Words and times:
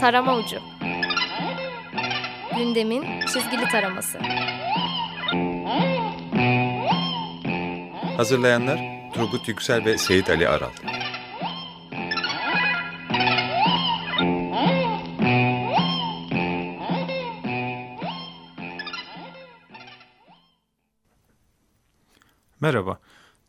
Tarama 0.00 0.36
Ucu. 0.36 0.60
Gündemin 2.56 3.20
çizgili 3.20 3.68
taraması. 3.68 4.18
Hazırlayanlar 8.16 8.78
Turgut 9.14 9.48
Yüksel 9.48 9.84
ve 9.84 9.98
Seyit 9.98 10.30
Ali 10.30 10.48
Aral. 10.48 10.70
Merhaba, 22.60 22.98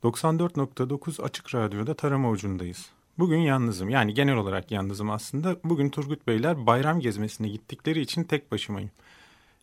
94.9 0.03 1.23
Açık 1.23 1.55
Radyo'da 1.55 1.93
tarama 1.93 2.29
ucundayız. 2.29 2.96
Bugün 3.19 3.37
yalnızım, 3.37 3.89
yani 3.89 4.13
genel 4.13 4.35
olarak 4.35 4.71
yalnızım 4.71 5.09
aslında. 5.09 5.55
Bugün 5.63 5.89
Turgut 5.89 6.27
Beyler 6.27 6.65
bayram 6.65 6.99
gezmesine 6.99 7.49
gittikleri 7.49 8.01
için 8.01 8.23
tek 8.23 8.51
başımayım. 8.51 8.91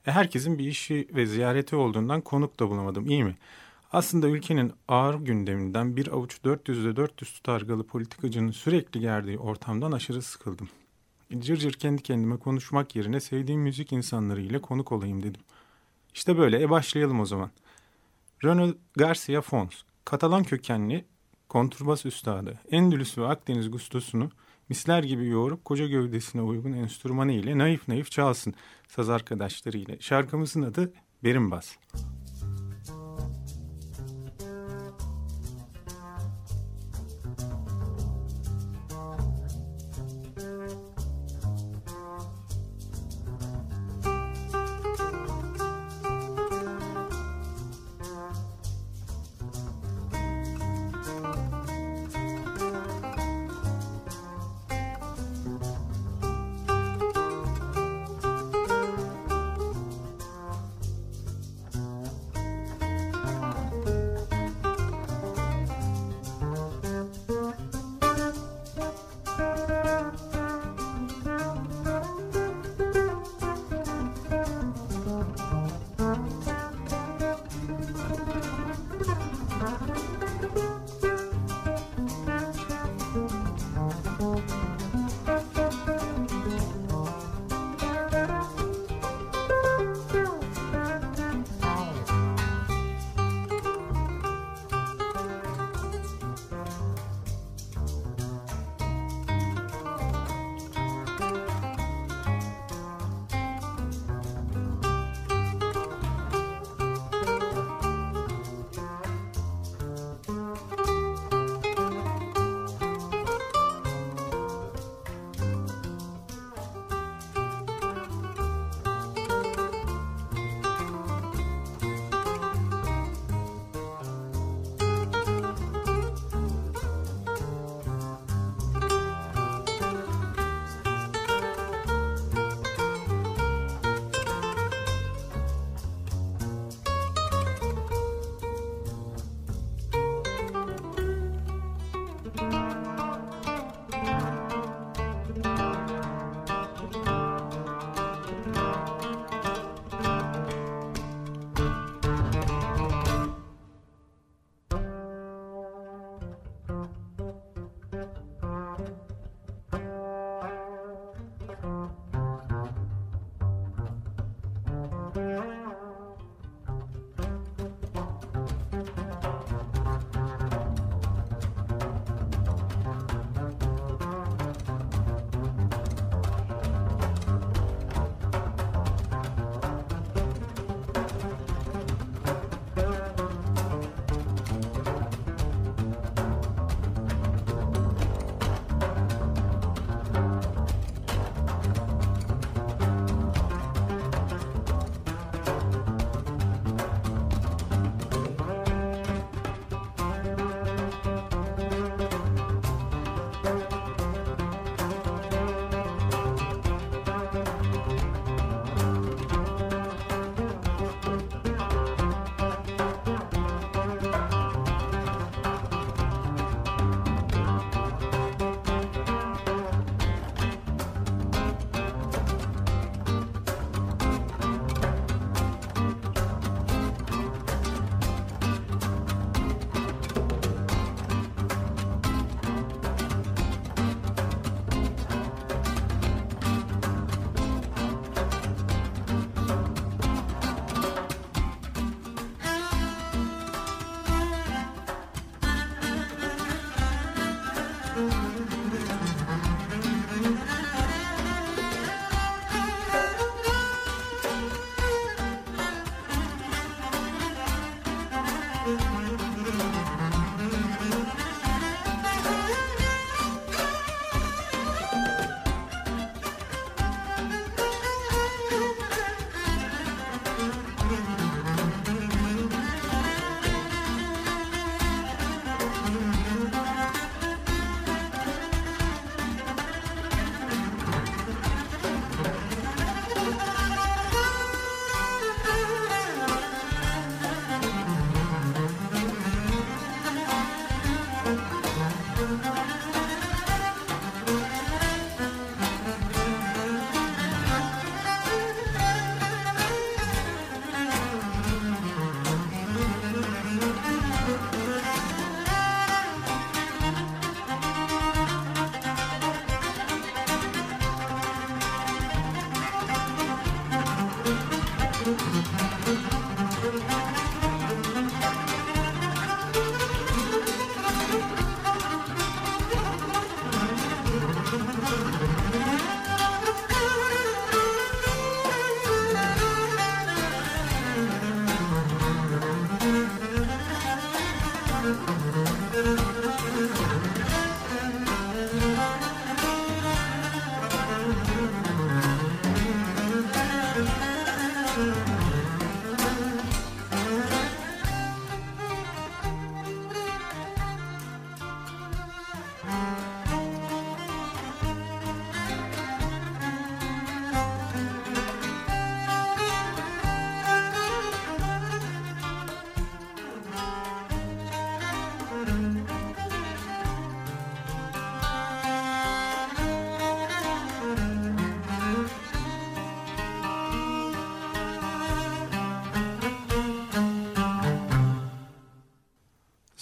E, 0.07 0.13
herkesin 0.13 0.59
bir 0.59 0.67
işi 0.67 1.09
ve 1.15 1.27
ziyareti 1.27 1.77
olduğundan 1.77 2.21
konuk 2.21 2.61
da 2.61 2.71
bulamadım, 2.71 3.07
iyi 3.07 3.25
mi? 3.25 3.37
Aslında 3.93 4.29
ülkenin 4.29 4.73
ağır 4.89 5.15
gündeminden 5.15 5.97
bir 5.97 6.09
avuç 6.09 6.39
400'de 6.45 6.97
400 6.97 7.33
tutargalı 7.33 7.87
politikacının 7.87 8.51
sürekli 8.51 9.01
gerdiği 9.01 9.39
ortamdan 9.39 9.93
aşırı 9.93 10.23
sıkıldım. 10.23 10.69
Cır 11.39 11.57
cır 11.57 11.73
kendi 11.73 12.03
kendime 12.03 12.37
konuşmak 12.37 12.97
yerine 12.97 13.21
sevdiğim 13.21 13.61
müzik 13.61 13.93
insanları 13.93 14.41
ile 14.41 14.61
konuk 14.61 14.93
olayım 14.93 15.23
dedim. 15.23 15.41
İşte 16.15 16.39
böyle, 16.39 16.63
e 16.63 16.71
başlayalım 16.71 17.21
o 17.21 17.25
zaman. 17.25 17.51
Ronald 18.45 18.75
Garcia 18.97 19.41
Fons, 19.41 19.83
Katalan 20.05 20.45
kökenli 20.45 21.05
kontrbas 21.55 22.07
üstadı, 22.07 22.61
Endülüs 22.71 23.19
ve 23.19 23.27
Akdeniz 23.27 23.71
gustosunu 23.71 24.31
misler 24.69 25.03
gibi 25.03 25.27
yoğurup 25.27 25.65
koca 25.65 25.87
gövdesine 25.87 26.43
uygun 26.43 26.73
enstrümanı 26.73 27.33
ile 27.33 27.59
naif 27.59 27.89
naif 27.89 28.11
çalsın 28.11 28.55
saz 28.89 29.09
arkadaşları 29.09 29.79
ile. 29.79 29.97
Şarkımızın 30.01 30.63
adı 30.63 30.93
Berimbas. 31.25 31.77
Bas. 31.95 32.24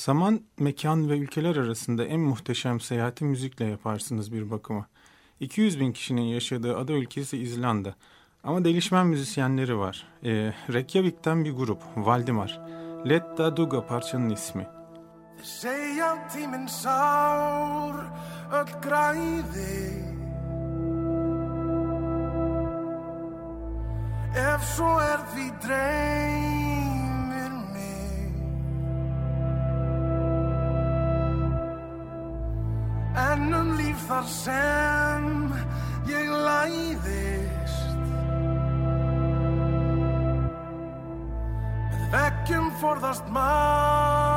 Zaman, 0.05 0.41
mekan 0.59 1.11
ve 1.11 1.19
ülkeler 1.19 1.57
arasında 1.57 2.05
en 2.05 2.21
muhteşem 2.21 2.81
seyahati 2.81 3.25
müzikle 3.25 3.65
yaparsınız 3.65 4.33
bir 4.33 4.51
bakıma. 4.51 4.87
200 5.41 5.81
bin 5.81 5.93
kişinin 5.93 6.23
yaşadığı 6.23 6.77
ada 6.77 6.93
ülkesi 6.93 7.39
İzlanda. 7.39 7.95
Ama 8.45 8.65
delişmen 8.65 9.07
müzisyenleri 9.07 9.79
var. 9.79 10.07
Ee, 10.25 10.53
Reykjavik'ten 10.73 11.45
bir 11.45 11.53
grup, 11.53 11.83
Valdimar. 11.97 12.61
Let 13.09 13.39
Da 13.39 13.57
Duga 13.57 13.87
parçanın 13.87 14.31
ismi. 14.31 14.67
Ef 24.37 24.63
svo 24.63 25.01
er 25.01 25.21
því 25.33 25.47
dreymir 25.69 26.52
þar 34.13 34.27
sem 34.29 35.29
ég 36.11 36.29
læðist. 36.29 38.03
Með 41.93 42.03
veggjum 42.13 42.69
forðast 42.83 43.27
margmenni 43.33 44.33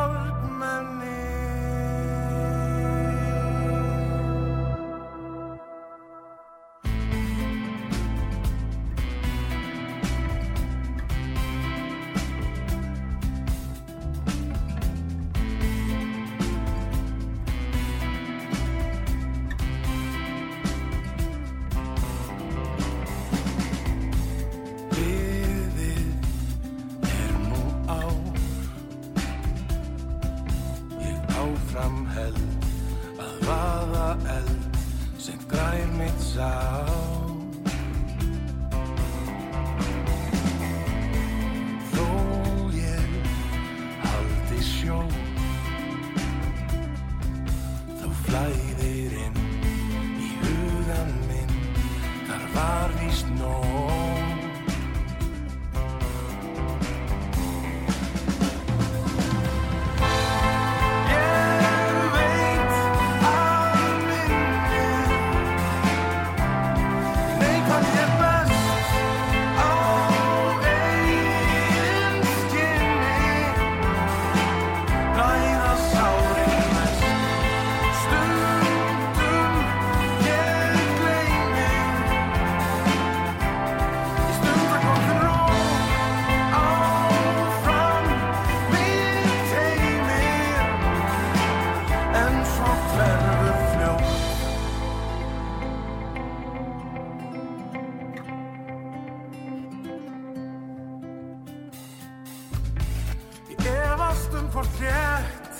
hvort 104.55 104.79
rétt 104.79 105.55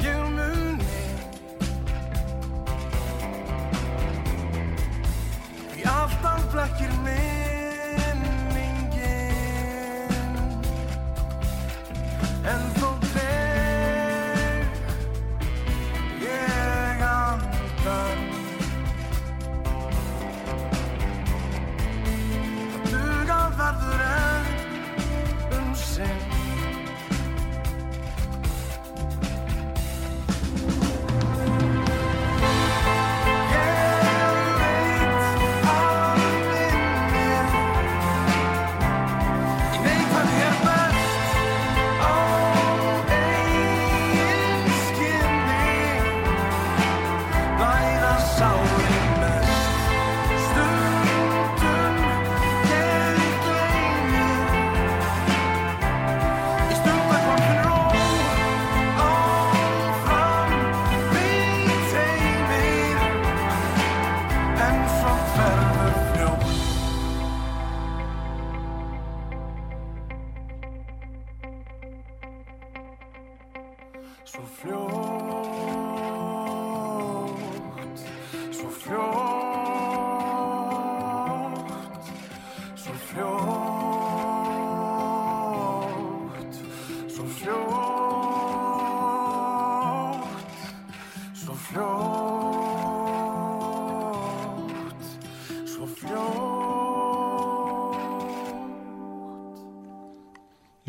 ég 0.00 0.16
muni. 0.36 0.84
Því 5.74 5.82
alltaf 5.84 6.48
blekkir 6.52 6.96
minningin 7.04 7.31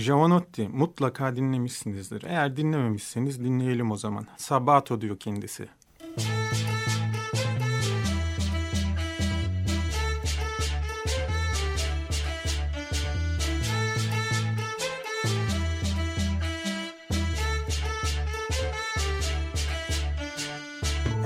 Jovanotti 0.04 0.68
mutlaka 0.68 1.36
dinlemişsinizdir. 1.36 2.24
Eğer 2.24 2.58
dinlememişseniz 2.58 3.44
dinleyelim 3.44 3.92
o 3.92 3.98
zaman. 3.98 4.28
Sabato 4.38 5.02
diyor 5.02 5.20
kendisi. 5.20 5.68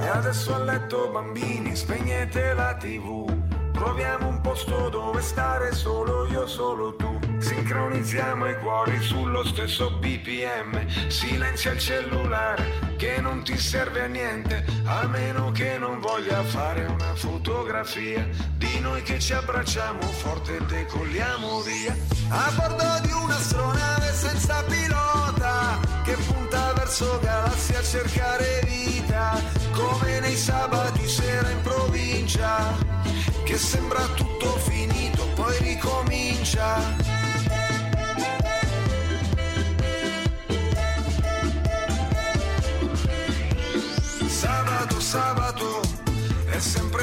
E 0.01 0.09
adesso 0.09 0.53
a 0.53 0.65
letto 0.65 1.13
bambini, 1.13 1.77
spegnete 1.77 2.53
la 2.53 2.79
tv. 2.79 3.25
Troviamo 3.73 4.27
un 4.29 4.41
posto 4.41 4.89
dove 4.93 5.21
stare 5.21 5.71
solo 5.71 6.27
io, 6.27 6.47
solo 6.47 6.95
tu. 6.95 7.16
Sincronizziamo 7.39 8.49
i 8.49 8.57
cuori 8.57 9.01
sullo 9.01 9.43
stesso 9.45 9.91
BPM. 9.91 11.07
Silenzia 11.07 11.71
il 11.71 11.79
cellulare 11.79 12.95
che 12.97 13.21
non 13.21 13.43
ti 13.43 13.57
serve 13.57 14.03
a 14.03 14.07
niente, 14.07 14.65
a 14.85 15.05
meno 15.05 15.51
che 15.51 15.77
non 15.77 15.99
voglia 15.99 16.43
fare 16.43 16.85
una 16.85 17.13
fotografia 17.15 18.27
di 18.55 18.79
noi 18.79 19.01
che 19.03 19.19
ci 19.19 19.33
abbracciamo 19.33 20.01
forte 20.01 20.57
e 20.57 20.61
decolliamo 20.61 21.61
via. 21.61 21.95
A 22.29 22.51
bordo 22.55 23.07
di 23.07 23.11
un'astronave 23.11 24.11
senza 24.13 24.63
pilota 24.63 25.79
che 26.03 26.15
punta 26.25 26.73
verso 26.73 27.19
galassie 27.21 27.77
a 27.77 27.83
cercare 27.83 28.61
vita, 28.65 29.39
come 29.73 30.19
nei 30.19 30.35
sabati 30.35 31.07
sera 31.07 31.49
in 31.51 31.61
provincia, 31.61 32.75
che 33.43 33.57
sembra 33.57 34.01
tutto 34.15 34.57
finito, 34.57 35.27
poi 35.35 35.57
ricomincia. 35.59 37.16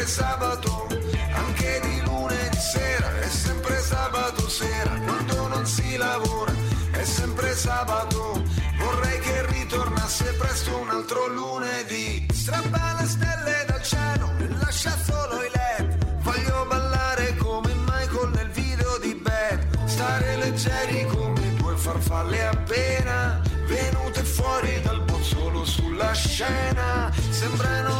Sabato, 0.06 0.86
anche 1.32 1.80
di 1.82 2.00
lunedì 2.02 2.56
sera, 2.58 3.20
è 3.20 3.28
sempre 3.28 3.78
sabato 3.80 4.48
sera, 4.48 4.90
quando 5.04 5.48
non 5.48 5.66
si 5.66 5.96
lavora, 5.96 6.52
è 6.92 7.04
sempre 7.04 7.54
sabato, 7.54 8.42
vorrei 8.78 9.18
che 9.20 9.46
ritornasse 9.46 10.32
presto 10.34 10.76
un 10.78 10.90
altro 10.90 11.28
lunedì. 11.28 12.26
Strappa 12.32 12.96
le 13.00 13.06
stelle 13.06 13.64
dal 13.66 13.82
cielo 13.82 14.30
e 14.38 14.48
lascia 14.60 14.96
solo 15.04 15.42
i 15.42 15.50
led, 15.52 16.18
voglio 16.22 16.66
ballare 16.68 17.36
come 17.36 17.72
Michael 17.74 18.30
nel 18.34 18.50
video 18.50 18.98
di 18.98 19.14
Bad, 19.14 19.86
stare 19.86 20.36
leggeri 20.36 21.06
come 21.06 21.54
due 21.54 21.76
farfalle 21.76 22.46
appena 22.46 23.40
venute 23.66 24.22
fuori 24.22 24.80
dal 24.82 25.02
bozzolo 25.02 25.64
sulla 25.64 26.12
scena, 26.12 27.10
sembrano 27.30 27.93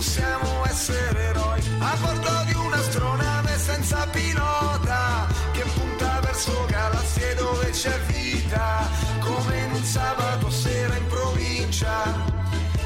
possiamo 0.00 0.64
essere 0.64 1.24
eroi, 1.28 1.60
a 1.78 1.94
bordo 2.00 2.44
di 2.46 2.54
un'astronave 2.54 3.58
senza 3.58 4.06
pilota, 4.06 5.26
che 5.52 5.62
punta 5.74 6.20
verso 6.20 6.64
galassie 6.70 7.34
dove 7.34 7.68
c'è 7.68 8.00
vita, 8.06 8.88
come 9.18 9.58
in 9.58 9.72
un 9.72 9.84
sabato 9.84 10.48
sera 10.48 10.96
in 10.96 11.06
provincia, 11.06 12.14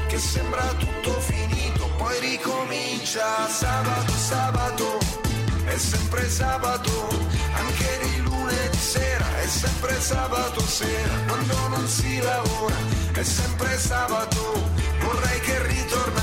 che 0.07 0.17
sembra 0.17 0.63
tutto 0.77 1.11
finito, 1.21 1.89
poi 1.95 2.19
ricomincia, 2.19 3.47
sabato, 3.47 4.11
sabato, 4.11 4.97
è 5.67 5.77
sempre 5.77 6.29
sabato, 6.29 7.07
anche 7.53 7.99
di 8.03 8.21
lunedì 8.23 8.77
sera, 8.77 9.25
è 9.39 9.47
sempre 9.47 10.01
sabato 10.01 10.59
sera, 10.59 11.13
quando 11.27 11.67
non 11.69 11.87
si 11.87 12.19
lavora, 12.19 12.75
è 13.13 13.23
sempre 13.23 13.77
sabato, 13.77 14.69
vorrei 14.99 15.39
che 15.39 15.54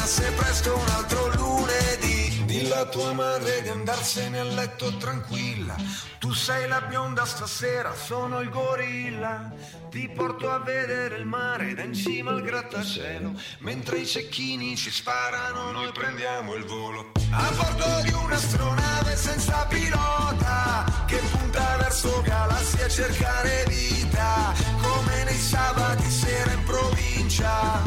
ritornasse 0.03 0.33
presto 0.33 0.77
un 0.77 0.89
altro 0.89 1.29
lunedì. 1.35 2.45
Dilla 2.45 2.81
a 2.81 2.87
tua 2.87 3.13
madre 3.13 3.63
di 3.63 3.69
andarsene 3.69 4.41
a 4.41 4.43
letto 4.43 4.97
tranquilla, 4.97 5.75
tu 6.19 6.33
sei 6.33 6.69
la 6.69 6.81
bionda 6.83 7.25
stasera, 7.25 7.95
sono 7.95 8.41
il 8.41 8.51
gorilla, 8.51 9.51
ti 9.91 10.11
porto 10.15 10.51
a 10.51 10.59
vedere 10.59 11.17
il 11.17 11.25
mare 11.25 11.73
da 11.75 11.83
in 11.83 11.95
cima 11.95 12.33
al 12.33 12.43
grattacielo, 12.43 13.33
mentre 13.61 13.99
i 13.99 14.07
cecchini 14.07 14.77
ci 14.77 14.91
sparano, 14.91 15.71
noi 15.71 15.91
prendiamo 15.93 16.55
il 16.55 16.65
volo. 16.65 17.13
A 17.31 17.51
bordo 17.57 18.03
di 18.03 18.13
un'astronave 18.13 19.17
senza 19.17 19.65
pilota, 19.67 21.05
che 21.07 21.21
punta 21.31 21.77
verso 21.79 22.21
galassie 22.23 22.85
a 22.85 22.89
cercare 22.89 23.65
vita, 23.69 24.53
come 24.83 25.25
nei 25.25 25.39
sabati 25.39 26.11
sera 26.11 26.53
in 26.53 26.65
provincia, 26.65 27.81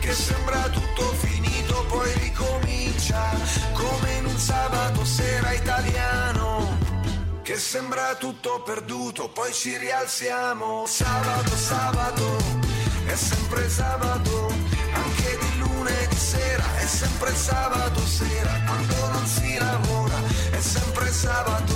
che 0.00 0.12
sembra 0.12 0.68
tutto 0.68 1.02
finito, 1.12 1.33
poi 1.94 2.12
ricomincia, 2.18 3.22
come 3.72 4.12
in 4.18 4.26
un 4.26 4.36
sabato 4.36 5.04
sera 5.04 5.52
italiano. 5.52 6.76
Che 7.42 7.56
sembra 7.56 8.16
tutto 8.16 8.62
perduto, 8.62 9.28
poi 9.28 9.52
ci 9.52 9.76
rialziamo. 9.76 10.86
Sabato, 10.86 11.54
sabato, 11.56 12.36
è 13.06 13.14
sempre 13.14 13.68
sabato, 13.68 14.52
anche 14.92 15.38
di 15.40 15.58
lunedì 15.58 16.16
sera, 16.16 16.64
è 16.78 16.86
sempre 16.86 17.32
sabato 17.34 18.00
sera, 18.00 18.52
quando 18.66 19.08
non 19.12 19.26
si 19.26 19.56
lavora, 19.56 20.18
è 20.50 20.60
sempre 20.60 21.12
sabato. 21.12 21.73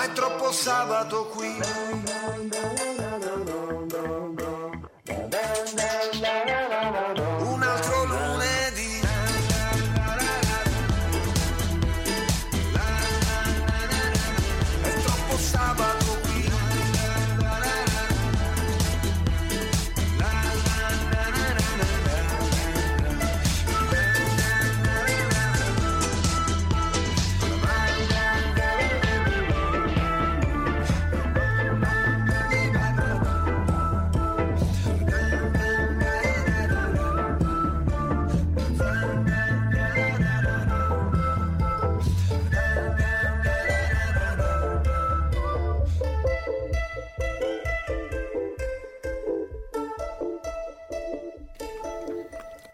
Ma 0.00 0.06
è 0.06 0.12
troppo 0.14 0.50
sabato 0.50 1.26
qui. 1.26 2.79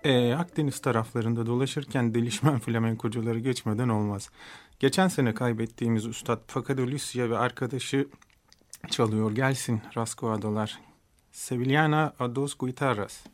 Ee, 0.06 0.34
Akdeniz 0.34 0.78
taraflarında 0.78 1.46
dolaşırken 1.46 2.14
delişmen 2.14 2.58
flamenkocuları 2.60 3.38
geçmeden 3.38 3.88
olmaz. 3.88 4.30
Geçen 4.80 5.08
sene 5.08 5.34
kaybettiğimiz 5.34 6.06
Üstad 6.06 6.40
Fakadolusia 6.46 7.30
ve 7.30 7.38
arkadaşı 7.38 8.08
çalıyor 8.90 9.32
gelsin 9.32 9.80
Rasco 9.96 10.30
Adalar. 10.30 10.80
Sevillana 11.32 12.12
a 12.18 12.34
dos 12.34 12.54
guitarras. 12.54 13.24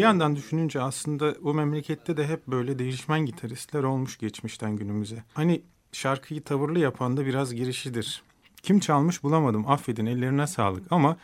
Bir 0.00 0.04
yandan 0.04 0.36
düşününce 0.36 0.80
aslında 0.80 1.34
bu 1.42 1.54
memlekette 1.54 2.16
de 2.16 2.26
hep 2.26 2.46
böyle 2.46 2.78
değişmen 2.78 3.26
gitaristler 3.26 3.82
olmuş 3.82 4.18
geçmişten 4.18 4.76
günümüze. 4.76 5.24
Hani 5.34 5.62
şarkıyı 5.92 6.42
tavırlı 6.42 6.78
yapan 6.78 7.16
da 7.16 7.26
biraz 7.26 7.54
girişidir. 7.54 8.22
Kim 8.62 8.80
çalmış 8.80 9.22
bulamadım 9.22 9.70
affedin 9.70 10.06
ellerine 10.06 10.46
sağlık 10.46 10.92
ama 10.92 11.16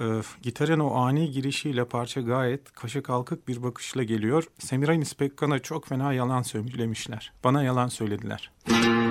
e, 0.00 0.04
gitarın 0.42 0.80
o 0.80 0.94
ani 0.94 1.30
girişiyle 1.30 1.84
parça 1.84 2.20
gayet 2.20 2.72
kaşı 2.72 3.02
kalkık 3.02 3.48
bir 3.48 3.62
bakışla 3.62 4.02
geliyor. 4.02 4.44
Semiramis 4.58 5.14
Pekkan'a 5.14 5.58
çok 5.58 5.86
fena 5.86 6.12
yalan 6.12 6.42
söylemişler. 6.42 7.32
Bana 7.44 7.62
yalan 7.62 7.88
söylediler. 7.88 8.50
Bir 8.68 9.07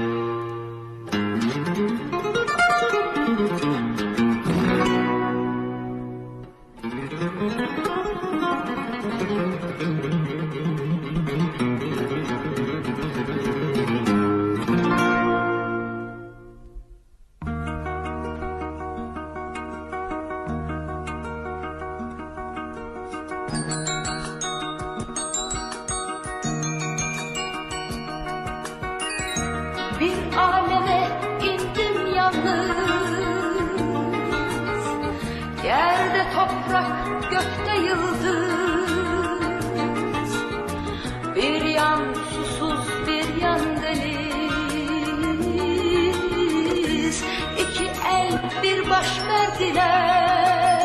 baş 48.89 49.21
verdiler. 49.28 50.78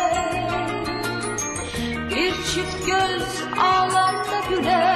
Bir 2.11 2.33
çift 2.33 2.87
göz 2.87 3.43
ağlamda 3.59 4.41
güler 4.51 4.92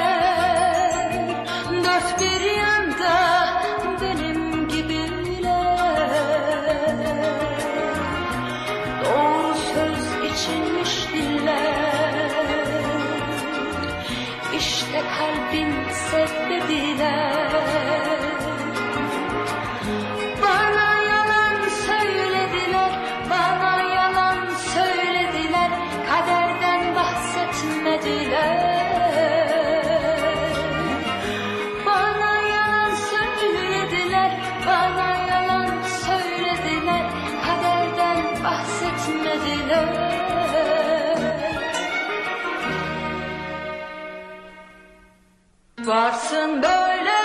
Böyle 46.47 47.19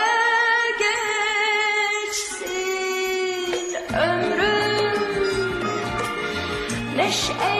geçsin 2.01 3.75
ömrüm. 3.93 4.99
Neşeyle 6.95 7.50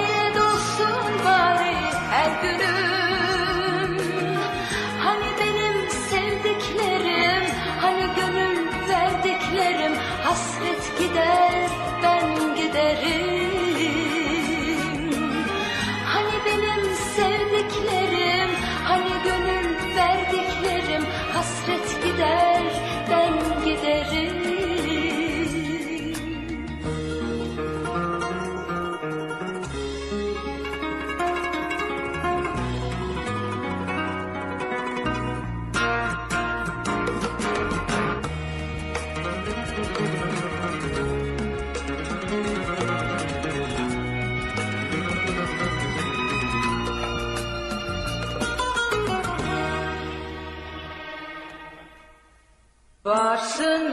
Varsın 53.42 53.66
böyle 53.66 53.91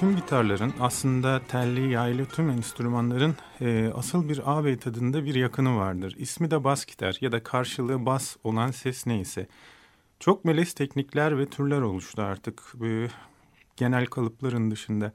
Tüm 0.00 0.16
gitarların 0.16 0.72
aslında 0.80 1.40
telli, 1.48 1.92
yaylı 1.92 2.26
tüm 2.26 2.50
enstrümanların 2.50 3.36
e, 3.60 3.90
asıl 3.94 4.28
bir 4.28 4.42
ağabey 4.44 4.76
tadında 4.76 5.24
bir 5.24 5.34
yakını 5.34 5.76
vardır. 5.76 6.14
İsmi 6.18 6.50
de 6.50 6.64
bas 6.64 6.84
gitar 6.84 7.18
ya 7.20 7.32
da 7.32 7.42
karşılığı 7.42 8.06
bas 8.06 8.36
olan 8.44 8.70
ses 8.70 9.06
neyse. 9.06 9.46
Çok 10.20 10.44
melez 10.44 10.72
teknikler 10.72 11.38
ve 11.38 11.46
türler 11.46 11.80
oluştu 11.80 12.22
artık 12.22 12.62
e, 12.84 13.08
genel 13.76 14.06
kalıpların 14.06 14.70
dışında. 14.70 15.12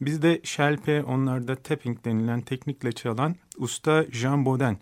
Bizde 0.00 0.40
şelpe, 0.44 1.02
onlarda 1.02 1.56
tapping 1.56 2.04
denilen 2.04 2.40
teknikle 2.40 2.92
çalan 2.92 3.36
usta 3.58 4.04
Jean 4.10 4.46
Baudin. 4.46 4.78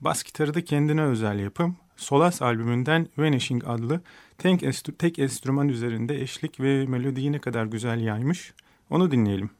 Bas 0.00 0.22
gitarı 0.22 0.54
da 0.54 0.64
kendine 0.64 1.02
özel 1.02 1.38
yapım. 1.38 1.76
Solas 1.96 2.42
albümünden 2.42 3.08
Vanishing 3.18 3.64
adlı 3.66 4.00
tek, 4.38 4.62
enstü- 4.62 4.96
tek 4.96 5.18
enstrüman 5.18 5.68
üzerinde 5.68 6.22
eşlik 6.22 6.60
ve 6.60 6.86
melodiyi 6.86 7.32
ne 7.32 7.38
kadar 7.38 7.64
güzel 7.66 8.00
yaymış. 8.00 8.54
Onu 8.94 9.10
dinleyelim. 9.10 9.50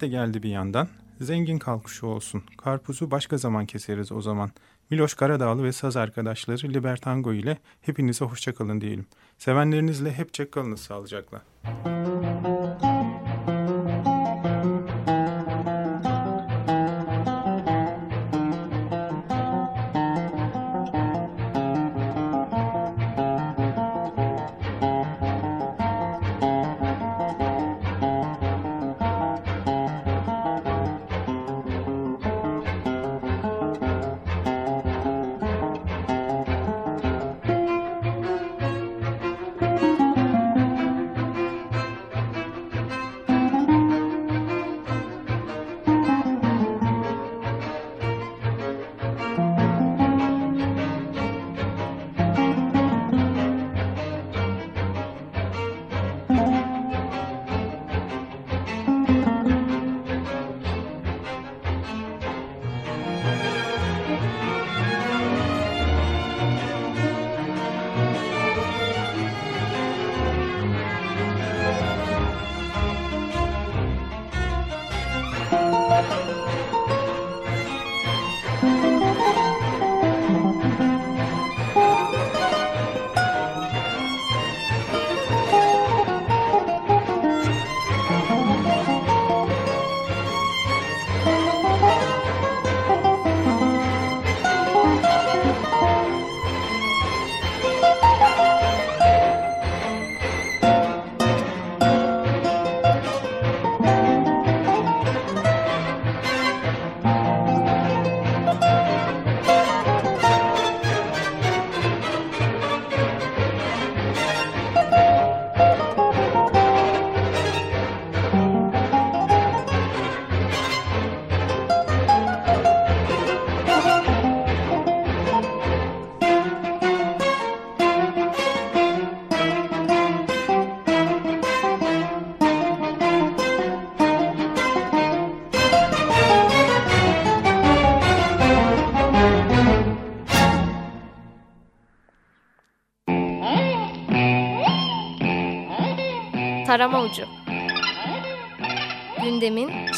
De 0.00 0.08
geldi 0.08 0.42
bir 0.42 0.48
yandan. 0.48 0.88
Zengin 1.20 1.58
kalkışı 1.58 2.06
olsun. 2.06 2.42
Karpuzu 2.58 3.10
başka 3.10 3.38
zaman 3.38 3.66
keseriz 3.66 4.12
o 4.12 4.20
zaman. 4.20 4.50
Miloş 4.90 5.14
Karadağlı 5.14 5.64
ve 5.64 5.72
saz 5.72 5.96
arkadaşları 5.96 6.68
Libertango 6.68 7.32
ile 7.32 7.58
hepinize 7.80 8.24
hoşçakalın 8.24 8.80
diyelim. 8.80 9.06
Sevenlerinizle 9.38 10.12
hepçe 10.12 10.50
kalınız 10.50 10.80
sağlıcakla. 10.80 11.42
Tarama 11.84 12.55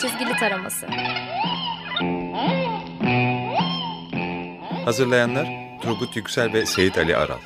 çizgili 0.00 0.36
taraması 0.36 0.86
Hazırlayanlar 4.84 5.48
Turgut 5.82 6.16
Yüksel 6.16 6.52
ve 6.52 6.66
Seyit 6.66 6.98
Ali 6.98 7.16
Aral. 7.16 7.38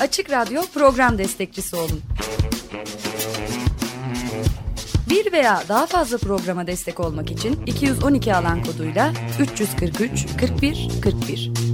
Açık 0.00 0.30
Radyo 0.30 0.62
program 0.74 1.18
destekçisi 1.18 1.76
olun. 1.76 2.02
Bir 5.10 5.32
veya 5.32 5.62
daha 5.68 5.86
fazla 5.86 6.18
programa 6.18 6.66
destek 6.66 7.00
olmak 7.00 7.30
için 7.30 7.66
212 7.66 8.34
alan 8.34 8.64
koduyla 8.64 9.12
343 9.40 10.26
41 10.40 10.88
41 11.02 11.67